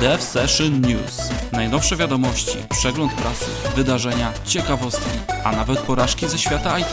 [0.00, 1.18] Dev Session News.
[1.52, 6.86] Najnowsze wiadomości, przegląd prasy, wydarzenia, ciekawostki, a nawet porażki ze świata IT.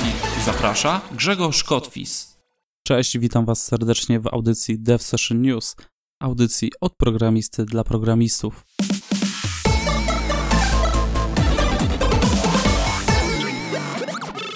[0.46, 2.38] Zaprasza Grzegorz Kotwis.
[2.84, 5.76] Cześć, witam Was serdecznie w audycji Dev Session News,
[6.20, 8.66] audycji od programisty dla programistów.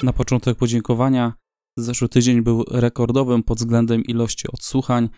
[0.03, 1.33] Na początek podziękowania.
[1.77, 5.09] Zeszły tydzień był rekordowym pod względem ilości odsłuchań,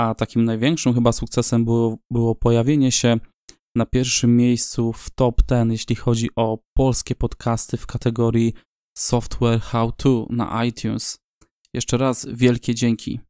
[0.00, 3.18] a takim największym chyba sukcesem było, było pojawienie się
[3.76, 8.54] na pierwszym miejscu w top 10, jeśli chodzi o polskie podcasty w kategorii
[8.98, 11.18] Software How To na iTunes.
[11.74, 13.20] Jeszcze raz wielkie dzięki.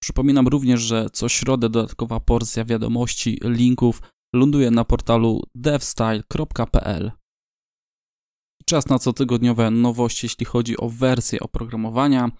[0.00, 4.02] Przypominam również, że co środę dodatkowa porcja wiadomości, linków
[4.34, 7.12] ląduje na portalu devstyle.pl.
[8.64, 12.30] Czas na cotygodniowe nowości, jeśli chodzi o wersję oprogramowania.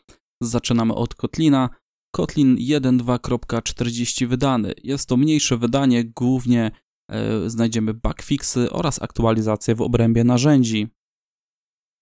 [0.42, 1.70] Zaczynamy od Kotlina.
[2.14, 4.74] Kotlin 1.2.40 wydany.
[4.84, 6.70] Jest to mniejsze wydanie, głównie
[7.10, 10.88] e, znajdziemy bugfixy oraz aktualizacje w obrębie narzędzi.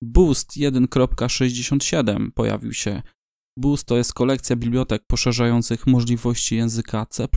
[0.02, 3.02] Boost 1.67 pojawił się.
[3.58, 7.28] Boost to jest kolekcja bibliotek poszerzających możliwości języka C++.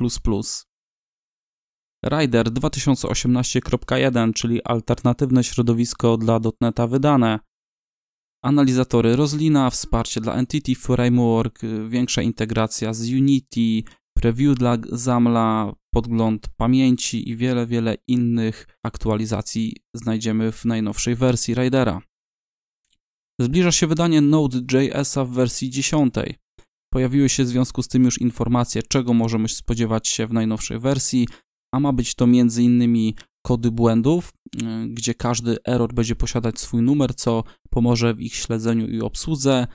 [2.05, 7.39] Rider 2018.1, czyli alternatywne środowisko dla .NETA wydane.
[8.45, 13.83] Analizatory Roslina, wsparcie dla Entity Framework, większa integracja z Unity,
[14.17, 15.37] preview dla XAML,
[15.93, 22.01] podgląd pamięci i wiele, wiele innych aktualizacji znajdziemy w najnowszej wersji Ridera.
[23.41, 26.13] Zbliża się wydanie Node.js w wersji 10.
[26.93, 31.27] Pojawiły się w związku z tym już informacje, czego możemy spodziewać się w najnowszej wersji,
[31.73, 33.13] a ma być to m.in.
[33.45, 38.87] kody błędów, y, gdzie każdy error będzie posiadać swój numer, co pomoże w ich śledzeniu
[38.87, 39.67] i obsłudze.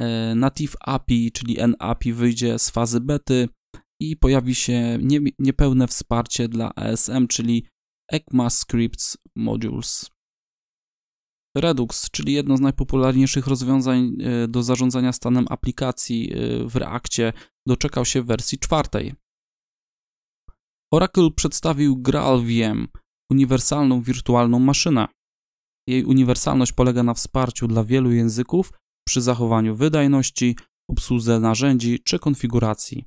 [0.00, 3.48] Y, Native API, czyli NAPI wyjdzie z fazy bety
[4.00, 7.66] i pojawi się nie, niepełne wsparcie dla ASM, czyli
[8.12, 10.10] ECMAScripts Modules.
[11.56, 16.32] Redux, czyli jedno z najpopularniejszych rozwiązań y, do zarządzania stanem aplikacji
[16.66, 17.32] w Reakcie,
[17.66, 19.14] doczekał się w wersji czwartej.
[20.92, 22.86] Oracle przedstawił GraalVM,
[23.30, 25.08] uniwersalną wirtualną maszynę.
[25.88, 28.72] Jej uniwersalność polega na wsparciu dla wielu języków
[29.08, 30.56] przy zachowaniu wydajności,
[30.90, 33.04] obsłudze narzędzi czy konfiguracji.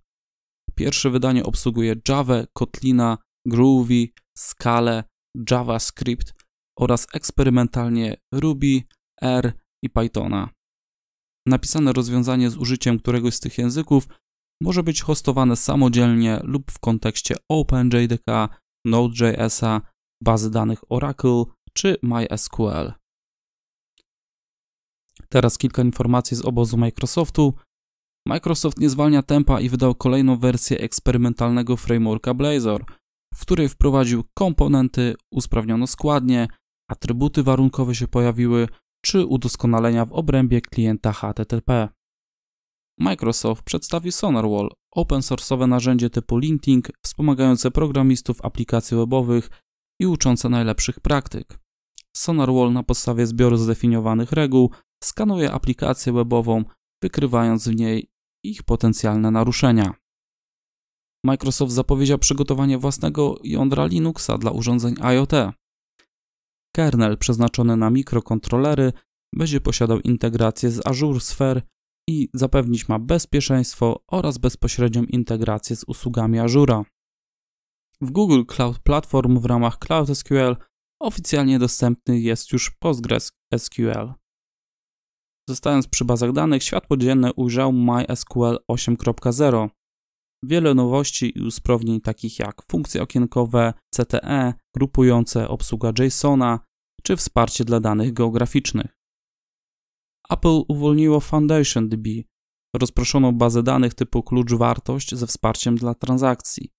[0.75, 4.07] Pierwsze wydanie obsługuje Java, Kotlina, Groovy,
[4.38, 5.03] Scala,
[5.52, 6.34] JavaScript
[6.80, 8.81] oraz eksperymentalnie Ruby,
[9.22, 9.53] R
[9.84, 10.50] i Pythona.
[11.47, 14.07] Napisane rozwiązanie z użyciem któregoś z tych języków
[14.62, 18.50] może być hostowane samodzielnie lub w kontekście OpenJDK,
[18.86, 19.81] Node.jsa,
[20.22, 21.44] bazy danych Oracle
[21.74, 22.94] czy MySQL.
[25.30, 27.53] Teraz kilka informacji z obozu Microsoftu.
[28.28, 32.85] Microsoft nie zwalnia tempa i wydał kolejną wersję eksperymentalnego frameworka Blazor,
[33.34, 36.47] w której wprowadził komponenty, usprawniono składnie,
[36.90, 38.68] atrybuty warunkowe się pojawiły,
[39.06, 41.90] czy udoskonalenia w obrębie klienta HTTP.
[43.00, 49.50] Microsoft przedstawi SonarWall, open source'owe narzędzie typu linting wspomagające programistów aplikacji webowych
[50.01, 51.59] i uczące najlepszych praktyk.
[52.15, 54.71] SonarWall na podstawie zbioru zdefiniowanych reguł
[55.03, 56.63] skanuje aplikację webową,
[57.03, 58.09] wykrywając w niej
[58.45, 59.93] ich potencjalne naruszenia.
[61.25, 65.31] Microsoft zapowiedział przygotowanie własnego jądra Linuxa dla urządzeń IoT.
[66.75, 68.93] Kernel przeznaczony na mikrokontrolery
[69.35, 71.61] będzie posiadał integrację z Azure Sphere
[72.09, 76.83] i zapewnić ma bezpieczeństwo oraz bezpośrednią integrację z usługami Azura.
[78.01, 80.55] W Google Cloud Platform w ramach Cloud SQL
[81.01, 84.13] oficjalnie dostępny jest już PostgreSQL.
[85.49, 89.69] Zostając przy bazach danych, światło dzienne ujrzał MySQL 8.0.
[90.43, 96.59] Wiele nowości i usprawnień takich jak funkcje okienkowe, CTE, grupujące obsługa JSONa
[97.03, 98.97] czy wsparcie dla danych geograficznych.
[100.29, 102.09] Apple uwolniło Foundation DB,
[102.75, 106.78] rozproszoną bazę danych typu klucz-wartość ze wsparciem dla transakcji.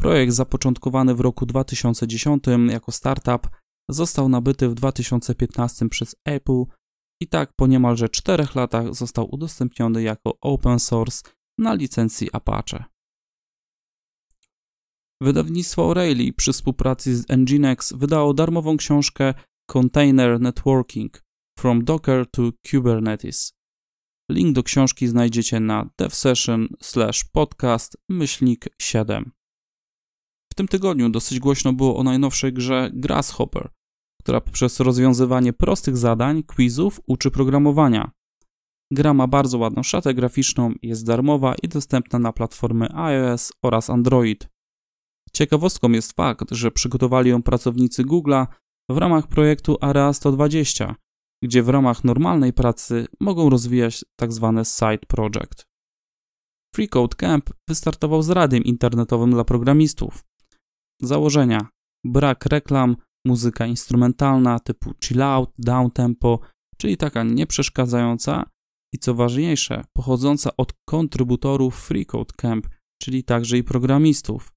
[0.00, 3.48] Projekt zapoczątkowany w roku 2010 jako startup
[3.90, 6.64] został nabyty w 2015 przez Apple
[7.22, 12.84] i tak po niemalże 4 latach został udostępniony jako open source na licencji Apache.
[15.22, 19.34] Wydawnictwo O'Reilly przy współpracy z Nginx wydało darmową książkę
[19.70, 21.22] Container Networking
[21.58, 23.52] From Docker to Kubernetes.
[24.30, 26.68] Link do książki znajdziecie na devsession
[27.32, 29.35] podcast myślnik 7.
[30.58, 33.70] Tym tygodniu dosyć głośno było o najnowszej grze Grasshopper,
[34.20, 38.10] która poprzez rozwiązywanie prostych zadań, quizów uczy programowania.
[38.92, 44.48] Gra ma bardzo ładną szatę graficzną, jest darmowa i dostępna na platformy iOS oraz Android.
[45.32, 48.46] Ciekawostką jest fakt, że przygotowali ją pracownicy Google'a
[48.90, 50.94] w ramach projektu Area 120,
[51.42, 54.52] gdzie w ramach normalnej pracy mogą rozwijać tzw.
[54.56, 55.66] Tak side project.
[56.74, 60.25] Free Code Camp wystartował z radiem internetowym dla programistów.
[61.02, 61.68] Założenia:
[62.04, 62.96] brak reklam,
[63.26, 66.40] muzyka instrumentalna typu chill out, down tempo,
[66.76, 68.50] czyli taka nieprzeszkadzająca
[68.94, 72.68] i co ważniejsze, pochodząca od kontrybutorów Free Code Camp,
[73.02, 74.52] czyli także i programistów.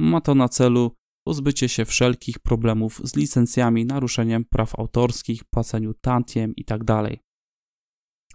[0.00, 0.94] Ma to na celu
[1.26, 6.84] pozbycie się wszelkich problemów z licencjami, naruszeniem praw autorskich, płaceniu tantiem itd.
[6.84, 7.18] Tak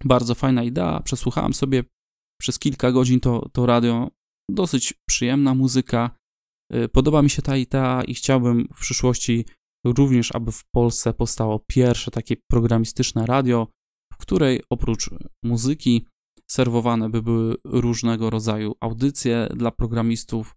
[0.06, 1.00] Bardzo fajna idea.
[1.00, 1.84] Przesłuchałem sobie
[2.42, 4.12] przez kilka godzin to, to radio.
[4.50, 6.12] Dosyć przyjemna muzyka.
[6.76, 9.46] Y, podoba mi się ta idea i chciałbym w przyszłości
[9.86, 13.68] również, aby w Polsce powstało pierwsze takie programistyczne radio,
[14.14, 15.10] w której oprócz
[15.44, 16.06] muzyki
[16.52, 20.56] serwowane by były różnego rodzaju audycje dla programistów,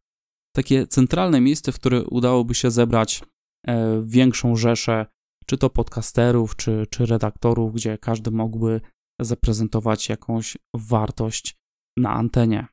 [0.57, 3.23] takie centralne miejsce, w które udałoby się zebrać
[3.67, 5.07] e, większą rzeszę,
[5.47, 8.81] czy to podcasterów, czy, czy redaktorów, gdzie każdy mógłby
[9.21, 11.55] zaprezentować jakąś wartość
[11.99, 12.67] na antenie.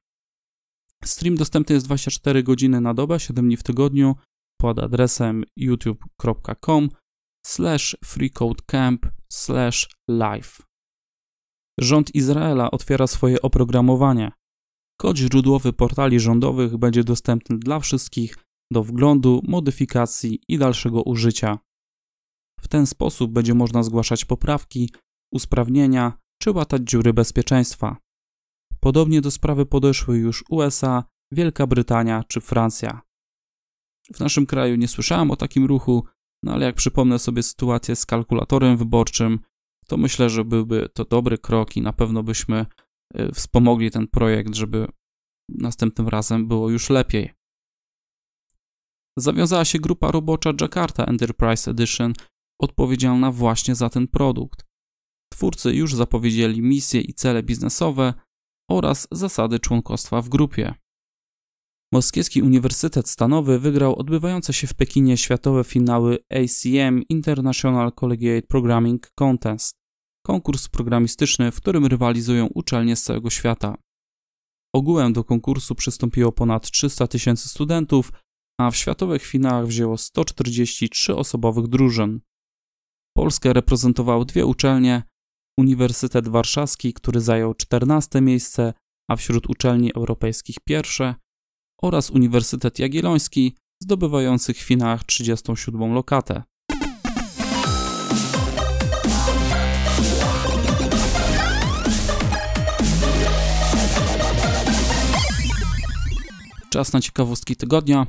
[1.06, 4.16] Stream dostępny jest 24 godziny na dobę, 7 dni w tygodniu
[4.62, 6.90] pod adresem youtube.com
[7.46, 10.62] slash freecodecamp slash live.
[11.80, 14.32] Rząd Izraela otwiera swoje oprogramowanie.
[15.02, 18.38] Kod źródłowy portali rządowych będzie dostępny dla wszystkich
[18.72, 21.60] do wglądu, modyfikacji i dalszego użycia.
[22.60, 24.94] W ten sposób będzie można zgłaszać poprawki,
[25.34, 27.98] usprawnienia czy łatać dziury bezpieczeństwa.
[28.84, 33.02] Podobnie do sprawy podeszły już USA, Wielka Brytania czy Francja.
[34.14, 36.06] W naszym kraju nie słyszałem o takim ruchu,
[36.44, 39.40] no ale jak przypomnę sobie sytuację z kalkulatorem wyborczym,
[39.88, 42.66] to myślę, że byłby to dobry krok i na pewno byśmy
[43.16, 44.88] y, wspomogli ten projekt, żeby
[45.50, 47.34] następnym razem było już lepiej.
[49.18, 52.14] Zawiązała się grupa robocza Jakarta Enterprise Edition,
[52.62, 54.66] odpowiedzialna właśnie za ten produkt.
[55.34, 58.14] Twórcy już zapowiedzieli misje i cele biznesowe
[58.74, 60.74] oraz zasady członkostwa w grupie.
[61.94, 69.76] Moskiewski Uniwersytet Stanowy wygrał odbywające się w Pekinie światowe finały ACM International Collegiate Programming Contest,
[70.26, 73.76] konkurs programistyczny, w którym rywalizują uczelnie z całego świata.
[74.76, 78.12] Ogółem do konkursu przystąpiło ponad 300 tysięcy studentów,
[78.60, 82.20] a w światowych finałach wzięło 143 osobowych drużyn.
[83.18, 85.04] Polskę reprezentowały dwie uczelnie,
[85.58, 88.74] Uniwersytet Warszawski, który zajął 14 miejsce,
[89.10, 91.16] a wśród uczelni europejskich pierwsze,
[91.82, 96.44] oraz Uniwersytet Jagielloński, zdobywających w finałach 37 lokatę.
[106.70, 108.02] Czas na ciekawostki tygodnia.
[108.02, 108.08] E,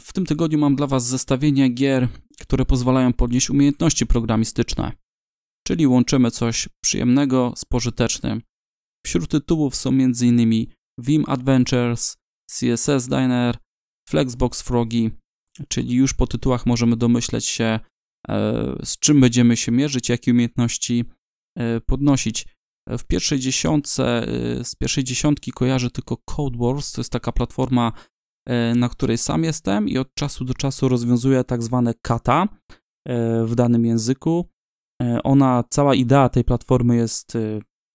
[0.00, 2.08] w tym tygodniu mam dla Was zestawienie gier,
[2.40, 4.92] które pozwalają podnieść umiejętności programistyczne,
[5.66, 8.42] czyli łączymy coś przyjemnego z pożytecznym.
[9.06, 10.66] Wśród tytułów są m.in.
[10.98, 12.16] Vim Adventures,
[12.50, 13.58] CSS Diner,
[14.08, 15.10] Flexbox Frogi,
[15.68, 17.80] czyli już po tytułach możemy domyśleć się, e,
[18.84, 21.04] z czym będziemy się mierzyć, jakie umiejętności
[21.58, 22.46] e, podnosić.
[22.88, 27.92] W pierwszej dziesiątce, e, z pierwszej dziesiątki kojarzę tylko Code Wars, to jest taka platforma,
[28.76, 32.48] na której sam jestem i od czasu do czasu rozwiązuję tak zwane kata
[33.44, 34.51] w danym języku.
[35.24, 37.32] Ona, cała idea tej platformy jest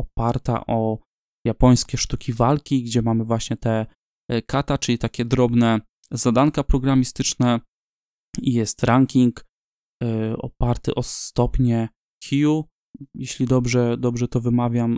[0.02, 1.00] oparta o
[1.46, 3.86] japońskie sztuki walki, gdzie mamy właśnie te
[4.30, 7.60] E, kata, czyli takie drobne zadanka programistyczne
[8.42, 9.46] i jest ranking
[10.04, 11.90] e, oparty o stopnie
[12.24, 12.64] Q,
[13.14, 14.98] jeśli dobrze, dobrze to wymawiam e,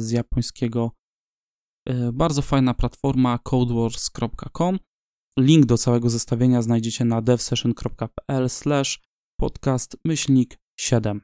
[0.00, 0.90] z japońskiego.
[2.12, 4.78] Bardzo fajna platforma codewars.com.
[5.38, 8.48] Link do całego zestawienia znajdziecie na devsession.pl
[9.40, 11.20] podcast myślnik 7.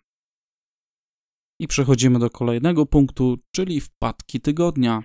[1.60, 5.02] I przechodzimy do kolejnego punktu, czyli wpadki tygodnia.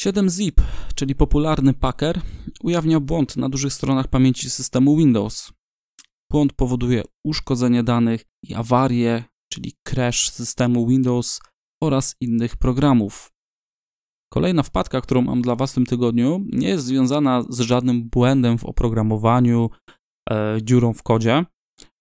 [0.00, 0.62] 7zip,
[0.94, 2.20] czyli popularny packer,
[2.62, 5.52] ujawnia błąd na dużych stronach pamięci systemu Windows.
[6.30, 11.40] Błąd powoduje uszkodzenie danych i awarię, czyli crash systemu Windows
[11.82, 13.32] oraz innych programów.
[14.32, 18.58] Kolejna wpadka, którą mam dla Was w tym tygodniu, nie jest związana z żadnym błędem
[18.58, 19.70] w oprogramowaniu,
[20.30, 21.44] e, dziurą w kodzie,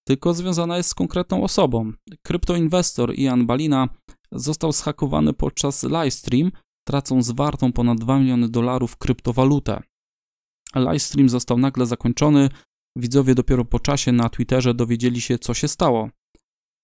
[0.08, 1.92] tylko związana jest z konkretną osobą.
[2.24, 3.90] Kryptoinwestor Ian Balina
[4.32, 6.52] został zhakowany podczas livestream
[6.88, 9.82] tracą zwartą ponad 2 miliony dolarów kryptowalutę.
[10.76, 12.50] Livestream został nagle zakończony.
[12.98, 16.10] Widzowie dopiero po czasie na Twitterze dowiedzieli się, co się stało.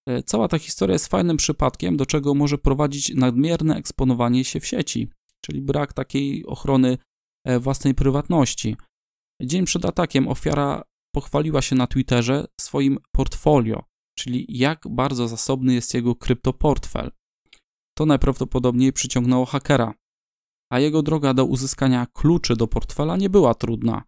[0.10, 4.66] E, cała ta historia jest fajnym przypadkiem, do czego może prowadzić nadmierne eksponowanie się w
[4.66, 5.10] sieci,
[5.42, 6.98] czyli brak takiej ochrony
[7.46, 8.76] e, własnej prywatności.
[9.42, 10.84] Dzień przed atakiem ofiara
[11.16, 13.84] pochwaliła się na Twitterze swoim portfolio,
[14.20, 17.12] czyli jak bardzo zasobny jest jego kryptoportfel.
[17.98, 19.94] To najprawdopodobniej przyciągnęło hakera,
[20.72, 24.04] a jego droga do uzyskania kluczy do portfela nie była trudna.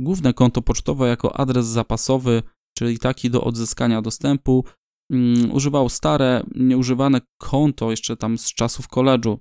[0.00, 2.42] Główne konto pocztowe jako adres zapasowy,
[2.78, 4.64] czyli taki do odzyskania dostępu,
[5.10, 9.40] um, używał stare, nieużywane konto jeszcze tam z czasów koledżu.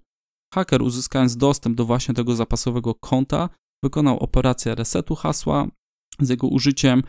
[0.53, 3.49] Haker uzyskując dostęp do właśnie tego zapasowego konta,
[3.83, 5.67] wykonał operację resetu hasła
[6.19, 7.03] z jego użyciem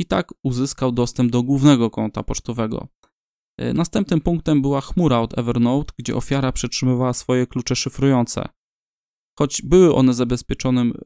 [0.00, 2.88] i tak uzyskał dostęp do głównego konta pocztowego.
[3.58, 8.48] E, następnym punktem była chmura od Evernote, gdzie ofiara przetrzymywała swoje klucze szyfrujące.
[9.38, 10.14] Choć były one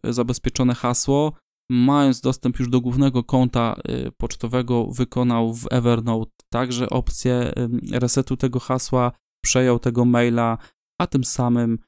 [0.04, 1.32] zabezpieczone, hasło,
[1.70, 7.52] mając dostęp już do głównego konta e, pocztowego, wykonał w Evernote także opcję
[7.92, 9.12] resetu tego hasła,
[9.44, 10.58] przejął tego maila,
[11.00, 11.78] a tym samym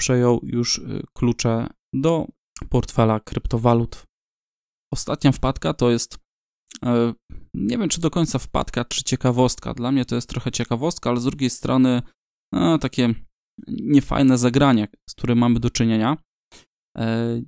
[0.00, 2.26] przejął już e, klucze do
[2.68, 4.06] portfela kryptowalut.
[4.92, 6.18] Ostatnia wpadka to jest,
[6.84, 7.14] e,
[7.54, 9.74] nie wiem czy do końca wpadka, czy ciekawostka.
[9.74, 12.02] Dla mnie to jest trochę ciekawostka, ale z drugiej strony
[12.52, 13.14] no, takie
[13.68, 16.16] niefajne zagranie, z którym mamy do czynienia.
[16.98, 17.40] E,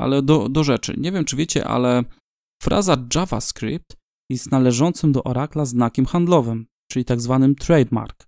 [0.00, 0.94] ale do, do rzeczy.
[0.98, 2.04] Nie wiem czy wiecie, ale
[2.62, 3.96] fraza JavaScript
[4.30, 8.26] jest należącym do Oracla znakiem handlowym, czyli tak zwanym trademark.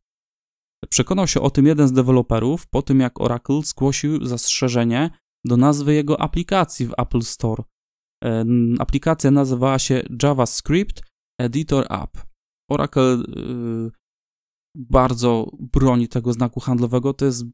[0.88, 5.10] Przekonał się o tym jeden z deweloperów po tym, jak Oracle zgłosił zastrzeżenie
[5.44, 7.64] do nazwy jego aplikacji w Apple Store.
[8.78, 11.02] Aplikacja nazywała się JavaScript
[11.40, 12.26] Editor App.
[12.70, 13.90] Oracle y,
[14.76, 17.14] bardzo broni tego znaku handlowego.
[17.14, 17.44] To jest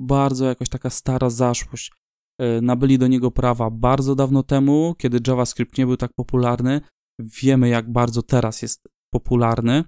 [0.00, 1.92] bardzo jakaś taka stara zaszłość.
[2.40, 6.80] E, nabyli do niego prawa bardzo dawno temu, kiedy JavaScript nie był tak popularny.
[7.20, 9.84] Wiemy, jak bardzo teraz jest popularny.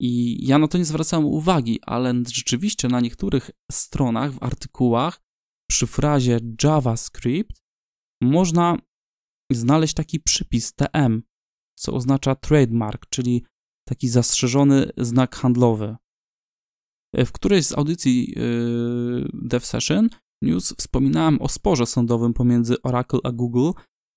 [0.00, 5.20] I ja na to nie zwracałem uwagi, ale rzeczywiście na niektórych stronach, w artykułach,
[5.70, 7.60] przy frazie JavaScript
[8.22, 8.76] można
[9.56, 11.22] znaleźć taki przypis TM,
[11.78, 13.44] co oznacza trademark, czyli
[13.88, 15.96] taki zastrzeżony znak handlowy.
[17.14, 20.08] W którejś z audycji yy, Dev Session
[20.42, 23.70] News wspominałem o sporze sądowym pomiędzy Oracle a Google.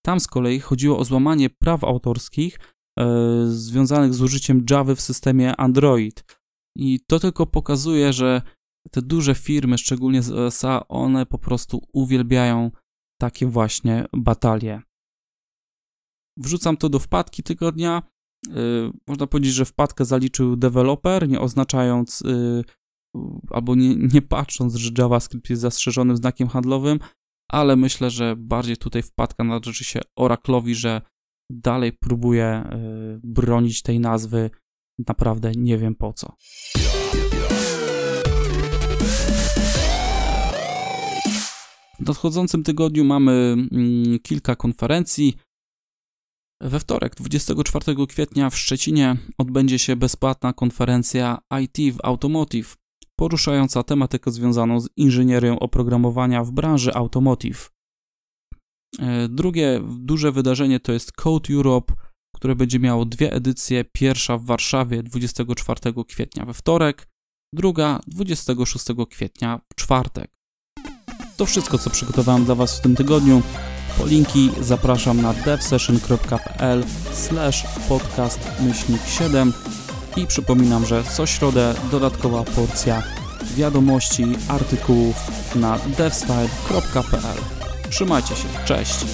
[0.05, 2.59] Tam z kolei chodziło o złamanie praw autorskich
[2.99, 3.05] yy,
[3.47, 6.23] związanych z użyciem Java w systemie Android.
[6.77, 8.41] I to tylko pokazuje, że
[8.91, 12.71] te duże firmy, szczególnie z USA, one po prostu uwielbiają
[13.21, 14.81] takie właśnie batalie.
[16.43, 18.01] Wrzucam to do wpadki tygodnia.
[18.47, 22.63] Yy, można powiedzieć, że wpadkę zaliczył deweloper, nie oznaczając yy,
[23.49, 26.99] albo nie, nie patrząc, że JavaScript jest zastrzeżonym znakiem handlowym,
[27.49, 31.01] ale myślę, że bardziej tutaj wpadka należy się Oracle'owi, że
[31.51, 34.49] dalej próbuje yy, bronić tej nazwy.
[35.07, 36.35] Naprawdę nie wiem po co.
[41.99, 45.37] W nadchodzącym tygodniu mamy mm, kilka konferencji.
[46.61, 52.77] We wtorek, 24 kwietnia w Szczecinie odbędzie się bezpłatna konferencja IT w Automotive,
[53.19, 57.71] poruszająca tematykę związaną z inżynierią oprogramowania w branży automotive.
[58.99, 61.93] E, drugie duże wydarzenie to jest Code Europe,
[62.35, 63.85] które będzie miało dwie edycje.
[63.91, 67.07] Pierwsza w Warszawie 24 kwietnia we wtorek,
[67.53, 70.31] druga 26 kwietnia w czwartek.
[71.37, 73.41] To wszystko, co przygotowałem dla Was w tym tygodniu.
[73.97, 76.83] Po linki zapraszam na devsession.pl
[77.89, 79.53] podcast myślnik 7
[80.17, 83.03] i przypominam, że co środę dodatkowa porcja
[83.55, 85.15] wiadomości, artykułów
[85.55, 87.37] na devstyle.pl.
[87.89, 89.05] Trzymajcie się, cześć!